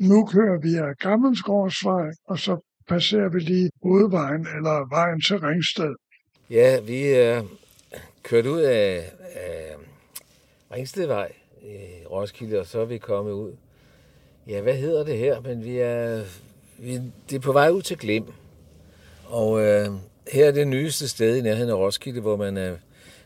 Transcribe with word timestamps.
Nu 0.00 0.26
kører 0.26 0.58
vi 0.58 0.74
af 0.74 0.96
Gammelsgårdsvej, 0.98 2.10
og 2.26 2.38
så 2.38 2.56
passerer 2.88 3.28
vi 3.28 3.38
lige 3.38 3.70
hovedvejen 3.82 4.46
eller 4.56 4.88
vejen 4.88 5.20
til 5.20 5.38
Ringsted. 5.38 5.94
Ja, 6.50 6.80
vi 6.80 7.06
er 7.06 7.42
kørt 8.22 8.46
ud 8.46 8.60
af, 8.60 9.12
af 9.34 9.74
Ringstedvej 10.72 11.32
i 11.62 12.06
Roskilde, 12.10 12.60
og 12.60 12.66
så 12.66 12.80
er 12.80 12.84
vi 12.84 12.98
kommet 12.98 13.32
ud. 13.32 13.52
Ja, 14.46 14.60
hvad 14.60 14.74
hedder 14.74 15.04
det 15.04 15.18
her? 15.18 15.40
Men 15.40 15.64
vi 15.64 15.78
er, 15.78 16.24
vi, 16.78 17.00
det 17.30 17.36
er 17.36 17.40
på 17.40 17.52
vej 17.52 17.70
ud 17.70 17.82
til 17.82 17.98
Glim. 17.98 18.24
Og 19.26 19.60
øh, 19.62 19.88
her 20.32 20.46
er 20.46 20.52
det 20.52 20.68
nyeste 20.68 21.08
sted 21.08 21.36
i 21.36 21.40
nærheden 21.40 21.70
af 21.70 21.74
Roskilde, 21.74 22.20
hvor 22.20 22.36
man 22.36 22.56
er 22.56 22.76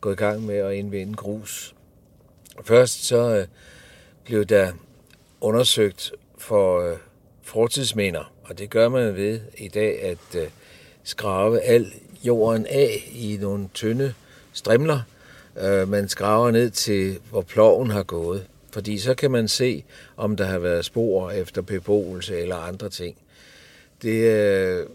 gået 0.00 0.12
i 0.12 0.16
gang 0.16 0.42
med 0.42 0.56
at 0.56 0.74
indvinde 0.74 1.14
grus. 1.14 1.74
Først 2.64 3.04
så 3.04 3.36
øh, 3.36 3.46
blev 4.24 4.44
der 4.44 4.72
undersøgt 5.40 6.12
for 6.48 6.80
øh, 6.80 6.96
fortidsminder, 7.42 8.32
og 8.44 8.58
det 8.58 8.70
gør 8.70 8.88
man 8.88 9.16
ved 9.16 9.40
i 9.58 9.68
dag 9.68 10.02
at 10.02 10.40
øh, 10.42 10.48
skrave 11.04 11.60
al 11.60 11.92
jorden 12.24 12.66
af 12.66 13.10
i 13.12 13.38
nogle 13.40 13.68
tynde 13.74 14.14
strimler. 14.52 15.00
Øh, 15.60 15.88
man 15.88 16.08
skraver 16.08 16.50
ned 16.50 16.70
til, 16.70 17.18
hvor 17.30 17.42
ploven 17.42 17.90
har 17.90 18.02
gået, 18.02 18.46
fordi 18.70 18.98
så 18.98 19.14
kan 19.14 19.30
man 19.30 19.48
se, 19.48 19.84
om 20.16 20.36
der 20.36 20.44
har 20.44 20.58
været 20.58 20.84
spor 20.84 21.30
efter 21.30 21.62
beboelse 21.62 22.40
eller 22.40 22.56
andre 22.56 22.88
ting. 22.88 23.16
Det, 24.02 24.24
øh, 24.24 24.86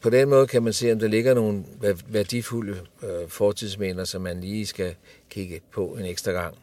på 0.00 0.10
den 0.10 0.28
måde 0.28 0.46
kan 0.46 0.62
man 0.62 0.72
se, 0.72 0.92
om 0.92 0.98
der 0.98 1.08
ligger 1.08 1.34
nogle 1.34 1.64
værdifulde 2.06 2.76
øh, 3.02 3.28
fortidsminder, 3.28 4.04
som 4.04 4.22
man 4.22 4.40
lige 4.40 4.66
skal 4.66 4.94
kigge 5.30 5.60
på 5.72 5.86
en 5.86 6.04
ekstra 6.04 6.32
gang. 6.32 6.54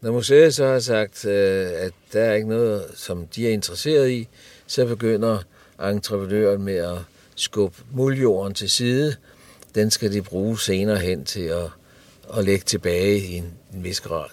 Når 0.00 0.12
museet 0.12 0.54
så 0.54 0.66
har 0.66 0.78
sagt, 0.78 1.24
øh, 1.24 1.70
at 1.74 1.92
der 2.12 2.20
er 2.20 2.34
ikke 2.34 2.48
noget, 2.48 2.84
som 2.94 3.26
de 3.26 3.48
er 3.48 3.52
interesseret 3.52 4.10
i, 4.10 4.28
så 4.66 4.86
begynder 4.86 5.38
entreprenøren 5.80 6.62
med 6.62 6.76
at 6.76 6.98
skubbe 7.34 7.76
muljorden 7.92 8.54
til 8.54 8.70
side. 8.70 9.16
Den 9.74 9.90
skal 9.90 10.12
de 10.12 10.22
bruge 10.22 10.60
senere 10.60 10.98
hen 10.98 11.24
til 11.24 11.40
at, 11.40 11.68
at 12.38 12.44
lægge 12.44 12.64
tilbage 12.64 13.18
i 13.18 13.32
en, 13.34 13.52
en 13.74 13.84
vis 13.84 14.00
grad. 14.00 14.28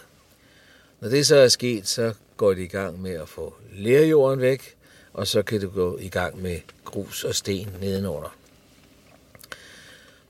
Når 1.01 1.09
det 1.09 1.27
så 1.27 1.35
er 1.35 1.47
sket, 1.47 1.87
så 1.87 2.13
går 2.37 2.53
de 2.53 2.63
i 2.63 2.67
gang 2.67 3.01
med 3.01 3.11
at 3.11 3.29
få 3.29 3.53
lerjorden 3.73 4.41
væk, 4.41 4.75
og 5.13 5.27
så 5.27 5.41
kan 5.41 5.61
du 5.61 5.69
gå 5.69 5.97
i 5.97 6.09
gang 6.09 6.41
med 6.41 6.59
grus 6.85 7.23
og 7.23 7.35
sten 7.35 7.69
nedenunder. 7.81 8.35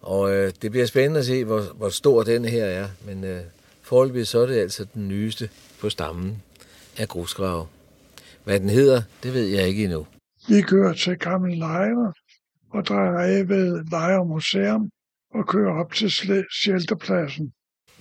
Og 0.01 0.33
øh, 0.33 0.53
det 0.61 0.71
bliver 0.71 0.85
spændende 0.85 1.19
at 1.19 1.25
se, 1.25 1.43
hvor, 1.43 1.61
hvor 1.61 1.89
stor 1.89 2.23
den 2.23 2.45
her 2.45 2.65
er, 2.65 2.89
men 3.05 3.23
øh, 3.23 3.41
foreløbig 3.93 4.27
så 4.27 4.39
er 4.39 4.45
det 4.45 4.59
altså 4.59 4.85
den 4.93 5.07
nyeste 5.07 5.49
på 5.81 5.89
stammen 5.89 6.43
af 6.97 7.07
grusgrave. 7.07 7.67
Hvad 8.43 8.59
den 8.59 8.69
hedder, 8.69 9.01
det 9.23 9.33
ved 9.33 9.45
jeg 9.45 9.67
ikke 9.67 9.83
endnu. 9.83 10.07
Vi 10.47 10.61
kører 10.61 10.93
til 10.93 11.17
Gammel 11.17 11.57
Lejre 11.57 12.13
og 12.73 12.85
drejer 12.85 13.17
af 13.17 13.49
ved 13.49 13.83
Lejre 13.91 14.25
Museum 14.25 14.89
og 15.33 15.47
kører 15.47 15.73
op 15.79 15.93
til 15.93 16.11
shelterpladsen. 16.61 17.53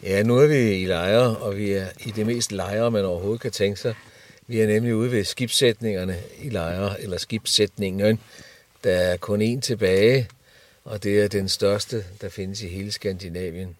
Ja, 0.02 0.22
nu 0.22 0.36
er 0.36 0.46
vi 0.46 0.82
i 0.82 0.84
lejre, 0.84 1.36
og 1.36 1.56
vi 1.56 1.72
er 1.72 1.86
i 2.06 2.10
det 2.10 2.26
mest 2.26 2.52
lejre, 2.52 2.90
man 2.90 3.04
overhovedet 3.04 3.40
kan 3.40 3.52
tænke 3.52 3.80
sig. 3.80 3.94
Vi 4.46 4.60
er 4.60 4.66
nemlig 4.66 4.94
ude 4.94 5.10
ved 5.10 5.24
skibssætningerne 5.24 6.16
i 6.42 6.48
lejre, 6.48 7.00
eller 7.00 7.16
skibssætningen. 7.18 8.18
Der 8.84 8.90
er 8.90 9.16
kun 9.16 9.42
én 9.42 9.60
tilbage, 9.60 10.28
og 10.84 11.02
det 11.02 11.22
er 11.22 11.28
den 11.28 11.48
største, 11.48 12.04
der 12.20 12.28
findes 12.28 12.62
i 12.62 12.68
hele 12.68 12.92
Skandinavien. 12.92 13.76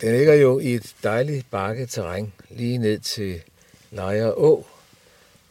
Den 0.00 0.16
ligger 0.16 0.34
jo 0.34 0.58
i 0.58 0.74
et 0.74 0.94
dejligt 1.02 1.50
bakketerræn 1.50 2.32
lige 2.50 2.78
ned 2.78 2.98
til 2.98 3.42
Lejre 3.90 4.34
Å, 4.34 4.66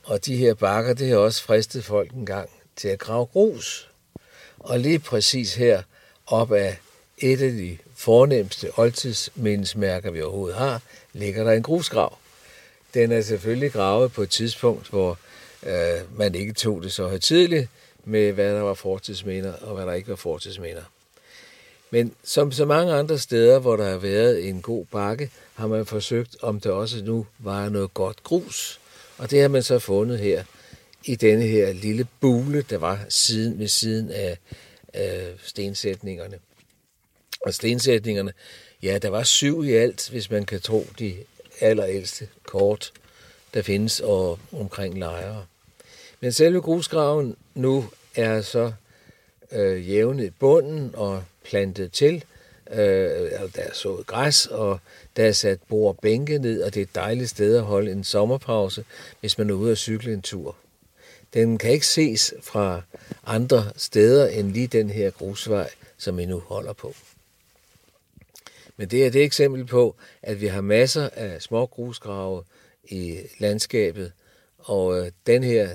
og 0.04 0.26
de 0.26 0.38
her 0.38 0.54
bakker, 0.54 0.94
det 0.94 1.10
har 1.10 1.18
også 1.18 1.44
fristet 1.44 1.86
folk 1.86 2.12
en 2.12 2.26
gang 2.26 2.50
til 2.76 2.88
at 2.88 3.00
grave 3.00 3.26
grus. 3.26 3.90
Og 4.60 4.80
lige 4.80 5.00
præcis 5.00 5.56
her, 5.56 5.82
op 6.26 6.52
af 6.52 6.78
et 7.18 7.42
af 7.42 7.52
de 7.52 7.78
fornemmeste 7.96 8.80
oldtidsmindesmærker, 8.80 10.12
vi 10.12 10.22
overhovedet 10.22 10.58
har, 10.58 10.82
ligger 11.14 11.44
der 11.44 11.52
en 11.52 11.64
grusgrav. 11.64 12.18
Den 12.94 13.12
er 13.12 13.22
selvfølgelig 13.22 13.72
gravet 13.72 14.12
på 14.12 14.22
et 14.22 14.30
tidspunkt, 14.30 14.88
hvor 14.88 15.20
øh, 15.66 16.18
man 16.18 16.36
ikke 16.36 16.54
tog 16.54 16.84
det 16.84 16.94
så 16.94 17.08
højtidligt 17.08 17.70
med, 18.06 18.32
hvad 18.32 18.56
der 18.56 18.62
var 18.62 18.74
fortidsminder 18.74 19.54
og 19.54 19.76
hvad 19.76 19.86
der 19.86 19.94
ikke 19.94 20.10
var 20.10 20.16
fortidsminder. 20.16 20.84
Men 21.94 22.16
som 22.24 22.52
så 22.52 22.66
mange 22.66 22.94
andre 22.94 23.20
steder, 23.20 23.60
hvor 23.60 23.76
der 23.76 23.90
har 23.90 23.98
været 23.98 24.50
en 24.50 24.62
god 24.62 24.86
bakke, 24.86 25.32
har 25.54 25.68
man 25.68 25.86
forsøgt, 25.86 26.36
om 26.42 26.60
der 26.60 26.72
også 26.72 27.04
nu 27.04 27.26
var 27.40 27.70
noget 27.70 27.94
godt 27.94 28.24
grus. 28.24 28.80
Og 29.18 29.32
det 29.32 29.42
har 29.42 29.48
man 29.48 29.64
så 29.64 29.80
fundet 29.80 30.20
her 30.20 30.44
i 31.06 31.16
denne 31.16 31.44
her 31.44 31.74
lille 31.74 32.08
bule, 32.20 32.62
der 32.70 32.78
var 32.78 33.06
siden 33.10 33.60
ved 33.60 33.68
siden 33.68 34.12
af, 34.12 34.38
af 34.94 35.34
stensætningerne. 35.44 36.40
Og 37.46 37.54
stensætningerne, 37.54 38.34
ja, 38.84 38.98
der 38.98 39.10
var 39.10 39.24
syv 39.24 39.64
i 39.64 39.72
alt, 39.72 40.10
hvis 40.10 40.32
man 40.32 40.46
kan 40.46 40.62
tro 40.62 40.88
de 41.00 41.16
allerældste 41.60 42.28
kort, 42.46 42.92
der 43.54 43.62
findes 43.62 44.00
og 44.00 44.40
omkring 44.52 45.00
lejre. 45.00 45.46
Men 46.20 46.32
selve 46.32 46.62
grusgraven 46.62 47.36
nu 47.56 47.86
er 48.16 48.42
så 48.42 48.72
øh, 49.52 49.90
jævnet 49.90 50.26
i 50.26 50.30
bunden 50.30 50.92
og 50.94 51.24
plantet 51.44 51.92
til. 51.92 52.24
Øh, 52.72 52.78
der 53.56 53.62
er 53.62 53.74
sået 53.74 54.08
græs, 54.08 54.46
og 54.46 54.80
der 55.16 55.26
er 55.26 55.32
sat 55.32 55.60
bord 55.68 55.96
og 55.96 56.00
bænke 56.02 56.38
ned, 56.38 56.64
og 56.64 56.74
det 56.74 56.80
er 56.80 56.84
et 56.84 56.96
dejligt 56.96 57.30
sted 57.30 57.56
at 57.56 57.64
holde 57.64 57.92
en 57.92 58.04
sommerpause, 58.04 58.86
hvis 59.20 59.38
man 59.38 59.50
er 59.50 59.54
ude 59.54 59.72
at 59.72 59.78
cykle 59.78 60.14
en 60.14 60.22
tur. 60.22 60.56
Den 61.34 61.58
kan 61.58 61.72
ikke 61.72 61.88
ses 61.88 62.34
fra 62.42 62.82
andre 63.26 63.72
steder 63.76 64.28
end 64.28 64.52
lige 64.52 64.68
den 64.68 64.90
her 64.90 65.10
grusvej, 65.10 65.70
som 65.98 66.18
vi 66.18 66.26
nu 66.26 66.40
holder 66.40 66.74
på. 66.74 66.94
Men 68.78 68.88
det 68.88 69.06
er 69.06 69.10
det 69.10 69.24
eksempel 69.24 69.66
på, 69.66 69.96
at 70.22 70.42
vi 70.42 70.48
har 70.48 70.62
masser 70.62 71.10
af 71.14 71.42
små 71.42 71.66
grusgrave 71.66 72.44
i 72.84 73.20
landskabet, 73.40 74.12
og 74.58 75.00
øh, 75.00 75.12
den 75.28 75.44
her, 75.44 75.70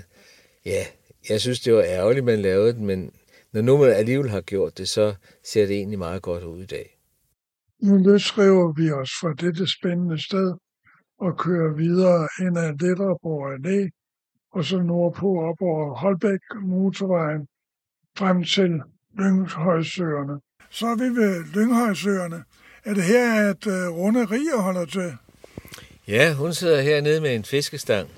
ja, 0.65 0.87
jeg 1.29 1.41
synes, 1.41 1.61
det 1.61 1.75
var 1.75 1.83
ærgerligt, 1.83 2.25
man 2.25 2.43
lavede 2.43 2.73
den, 2.73 2.87
men 2.87 3.13
når 3.53 3.63
nu 3.63 3.77
man 3.79 3.91
alligevel 3.91 4.31
har 4.31 4.41
gjort 4.41 4.79
det, 4.79 4.89
så 4.89 5.15
ser 5.45 5.67
det 5.67 5.77
egentlig 5.77 5.99
meget 5.99 6.23
godt 6.23 6.45
ud 6.45 6.63
i 6.63 6.67
dag. 6.67 6.99
Nu 7.83 7.97
løsriver 7.97 8.73
vi 8.73 8.91
os 8.91 9.11
fra 9.21 9.33
dette 9.33 9.67
spændende 9.67 10.23
sted 10.23 10.55
og 11.21 11.39
kører 11.39 11.75
videre 11.75 12.29
ind 12.41 12.59
ad 12.59 12.73
Letterborg 12.81 13.55
Allé, 13.55 13.91
og 14.53 14.65
så 14.65 14.79
nordpå 14.79 15.41
op 15.41 15.61
over 15.61 15.95
Holbæk 15.95 16.41
motorvejen 16.63 17.47
frem 18.19 18.45
til 18.45 18.83
Lynghøjsøerne. 19.19 20.41
Så 20.71 20.87
er 20.87 20.95
vi 20.95 21.21
ved 21.21 21.45
Lynghøjsøerne. 21.55 22.45
Er 22.85 22.95
det 22.95 23.03
her, 23.03 23.51
at 23.51 23.67
uh, 23.67 23.99
Runde 23.99 24.25
Riger 24.25 24.63
holder 24.63 24.85
til? 24.85 25.13
Ja, 26.09 26.35
hun 26.35 26.53
sidder 26.53 26.83
hernede 26.83 27.21
med 27.21 27.35
en 27.35 27.45
fiskestang. 27.45 28.09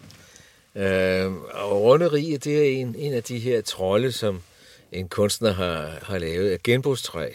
Øh, 0.74 1.32
og 1.54 1.82
Runde 1.82 2.08
Riger, 2.08 2.38
det 2.38 2.58
er 2.58 2.80
en, 2.80 2.94
en 2.94 3.12
af 3.12 3.22
de 3.22 3.38
her 3.38 3.60
trolde, 3.60 4.12
som 4.12 4.40
en 4.92 5.08
kunstner 5.08 5.52
har, 5.52 5.98
har 6.02 6.18
lavet 6.18 6.50
af 6.50 6.62
genbrugstræ. 6.62 7.32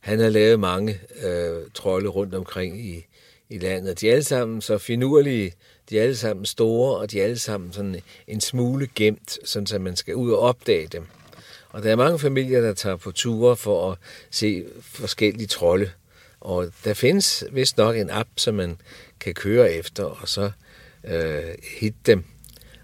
Han 0.00 0.18
har 0.18 0.28
lavet 0.28 0.60
mange 0.60 1.00
øh, 1.22 1.70
trolde 1.74 2.08
rundt 2.08 2.34
omkring 2.34 2.80
i, 2.80 3.06
i 3.48 3.58
landet. 3.58 4.00
De 4.00 4.08
er 4.08 4.12
alle 4.12 4.24
sammen 4.24 4.60
så 4.60 4.78
finurlige, 4.78 5.52
de 5.90 5.98
er 5.98 6.02
alle 6.02 6.16
sammen 6.16 6.46
store, 6.46 6.96
og 6.96 7.10
de 7.10 7.20
er 7.20 7.24
alle 7.24 7.38
sammen 7.38 7.72
sådan 7.72 8.00
en 8.26 8.40
smule 8.40 8.88
gemt, 8.94 9.38
sådan 9.44 9.66
så 9.66 9.78
man 9.78 9.96
skal 9.96 10.14
ud 10.14 10.32
og 10.32 10.38
opdage 10.38 10.86
dem. 10.86 11.06
Og 11.68 11.82
der 11.82 11.90
er 11.90 11.96
mange 11.96 12.18
familier, 12.18 12.60
der 12.60 12.74
tager 12.74 12.96
på 12.96 13.12
ture 13.12 13.56
for 13.56 13.92
at 13.92 13.98
se 14.30 14.64
forskellige 14.82 15.46
trolde. 15.46 15.90
Og 16.40 16.72
der 16.84 16.94
findes 16.94 17.44
vist 17.52 17.76
nok 17.76 17.96
en 17.96 18.10
app, 18.10 18.28
som 18.36 18.54
man 18.54 18.80
kan 19.20 19.34
køre 19.34 19.72
efter, 19.72 20.04
og 20.04 20.28
så 20.28 20.50
øh, 21.04 21.54
hitte 21.80 21.98
dem. 22.06 22.24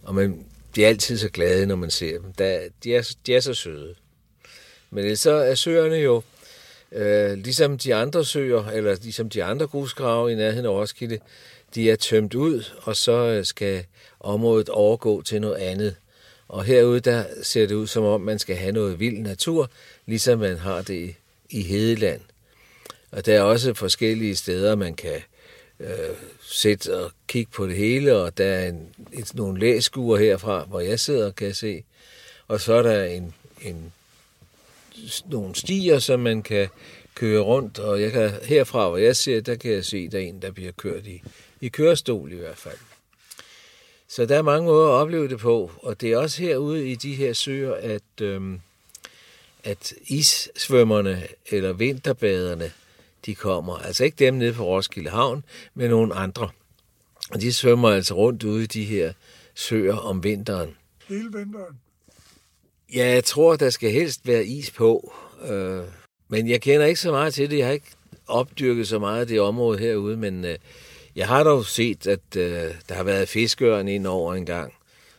Og 0.02 0.14
man 0.14 0.44
bliver 0.76 0.88
altid 0.88 1.18
så 1.18 1.28
glade, 1.28 1.66
når 1.66 1.76
man 1.76 1.90
ser 1.90 2.18
dem. 2.18 2.32
Der, 2.32 2.60
de, 2.84 2.94
er, 2.94 3.14
de 3.26 3.34
er 3.34 3.40
så 3.40 3.54
søde. 3.54 3.94
Men 4.90 5.16
så 5.16 5.30
er 5.30 5.54
søerne 5.54 5.96
jo, 5.96 6.22
øh, 6.92 7.38
ligesom 7.38 7.78
de 7.78 7.94
andre 7.94 8.24
søer, 8.24 8.66
eller 8.66 8.96
ligesom 9.02 9.30
de 9.30 9.44
andre 9.44 9.66
grusgrave 9.66 10.32
i 10.32 10.34
nærheden 10.34 10.66
af 10.66 10.70
Roskilde, 10.70 11.18
de 11.74 11.90
er 11.90 11.96
tømt 11.96 12.34
ud, 12.34 12.64
og 12.82 12.96
så 12.96 13.12
øh, 13.12 13.44
skal 13.44 13.84
området 14.20 14.68
overgå 14.68 15.22
til 15.22 15.40
noget 15.40 15.56
andet. 15.56 15.96
Og 16.48 16.64
herude, 16.64 17.00
der 17.00 17.24
ser 17.42 17.66
det 17.66 17.74
ud 17.74 17.86
som 17.86 18.04
om, 18.04 18.20
man 18.20 18.38
skal 18.38 18.56
have 18.56 18.72
noget 18.72 19.00
vild 19.00 19.18
natur, 19.18 19.70
ligesom 20.06 20.38
man 20.38 20.56
har 20.56 20.82
det 20.82 21.14
i 21.50 21.62
Hedeland. 21.62 22.20
Og 23.10 23.26
der 23.26 23.34
er 23.34 23.42
også 23.42 23.74
forskellige 23.74 24.36
steder, 24.36 24.74
man 24.74 24.94
kan 24.94 25.22
øh, 25.80 26.16
sætte 26.42 26.96
og 27.04 27.12
kigge 27.28 27.52
på 27.52 27.66
det 27.66 27.76
hele, 27.76 28.16
og 28.16 28.38
der 28.38 28.44
er 28.44 28.68
en, 28.68 28.88
et, 29.12 29.34
nogle 29.34 29.60
læskuer 29.60 30.18
herfra, 30.18 30.64
hvor 30.64 30.80
jeg 30.80 31.00
sidder, 31.00 31.30
kan 31.30 31.46
jeg 31.46 31.56
se. 31.56 31.84
Og 32.48 32.60
så 32.60 32.74
er 32.74 32.82
der 32.82 33.04
en, 33.04 33.34
en, 33.62 33.92
nogle 35.26 35.54
stier, 35.54 35.98
som 35.98 36.20
man 36.20 36.42
kan 36.42 36.68
køre 37.14 37.40
rundt, 37.40 37.78
og 37.78 38.02
jeg 38.02 38.12
kan, 38.12 38.30
herfra, 38.42 38.88
hvor 38.88 38.98
jeg 38.98 39.16
ser, 39.16 39.40
der 39.40 39.54
kan 39.54 39.72
jeg 39.72 39.84
se, 39.84 40.08
der 40.08 40.18
er 40.18 40.22
en, 40.22 40.42
der 40.42 40.50
bliver 40.50 40.72
kørt 40.72 41.06
i, 41.06 41.22
i 41.60 41.68
kørestol 41.68 42.32
i 42.32 42.36
hvert 42.36 42.58
fald. 42.58 42.78
Så 44.08 44.26
der 44.26 44.36
er 44.38 44.42
mange 44.42 44.66
måder 44.66 44.88
at 44.88 44.92
opleve 44.92 45.28
det 45.28 45.38
på, 45.38 45.70
og 45.82 46.00
det 46.00 46.12
er 46.12 46.16
også 46.16 46.42
herude 46.42 46.90
i 46.90 46.94
de 46.94 47.14
her 47.14 47.32
søer, 47.32 47.74
at, 47.74 48.20
øhm, 48.20 48.60
at 49.64 49.94
issvømmerne 50.06 51.26
eller 51.50 51.72
vinterbaderne, 51.72 52.72
de 53.26 53.34
kommer. 53.34 53.76
Altså 53.76 54.04
ikke 54.04 54.16
dem 54.18 54.34
nede 54.34 54.52
på 54.52 54.64
Roskilde 54.64 55.10
Havn, 55.10 55.44
men 55.74 55.90
nogle 55.90 56.14
andre. 56.14 56.48
Og 57.30 57.40
de 57.40 57.52
svømmer 57.52 57.88
altså 57.90 58.14
rundt 58.14 58.44
ude 58.44 58.62
i 58.62 58.66
de 58.66 58.84
her 58.84 59.12
søer 59.54 59.96
om 59.96 60.24
vinteren. 60.24 60.76
Hele 61.08 61.24
vinteren? 61.24 61.78
Ja, 62.94 63.08
jeg 63.08 63.24
tror, 63.24 63.56
der 63.56 63.70
skal 63.70 63.90
helst 63.90 64.26
være 64.26 64.44
is 64.44 64.70
på. 64.70 65.12
Øh, 65.48 65.82
men 66.28 66.48
jeg 66.48 66.60
kender 66.60 66.86
ikke 66.86 67.00
så 67.00 67.10
meget 67.10 67.34
til 67.34 67.50
det. 67.50 67.58
Jeg 67.58 67.66
har 67.66 67.72
ikke 67.72 67.90
opdyrket 68.26 68.88
så 68.88 68.98
meget 68.98 69.20
af 69.20 69.26
det 69.26 69.40
område 69.40 69.78
herude, 69.78 70.16
men 70.16 70.44
øh, 70.44 70.56
jeg 71.16 71.28
har 71.28 71.44
dog 71.44 71.66
set, 71.66 72.06
at 72.06 72.36
øh, 72.36 72.74
der 72.88 72.94
har 72.94 73.02
været 73.02 73.28
fiskeøren 73.28 73.88
ind 73.88 74.06
over 74.06 74.34
en 74.34 74.46
gang. 74.46 74.74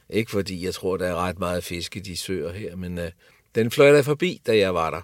Ikke 0.10 0.32
fordi 0.32 0.66
jeg 0.66 0.74
tror, 0.74 0.98
der 0.98 1.08
er 1.08 1.16
ret 1.16 1.40
meget 1.40 1.64
fisk 1.64 1.96
i 1.96 2.00
de 2.00 2.18
søer 2.18 2.54
her, 2.54 2.76
men 2.76 2.98
øh, 2.98 3.12
den 3.56 3.72
fløj 3.72 3.92
der 3.92 4.02
forbi, 4.02 4.42
da 4.48 4.58
jeg 4.58 4.74
var 4.74 4.90
der. 4.90 5.02